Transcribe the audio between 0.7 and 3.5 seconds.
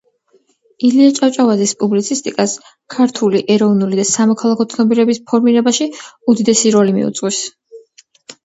ილია ჭავჭავაძის პუბლიცისტიკას ქართული